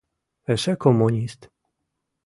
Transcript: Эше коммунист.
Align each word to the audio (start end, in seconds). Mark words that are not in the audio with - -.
Эше 0.51 0.73
коммунист. 0.83 1.41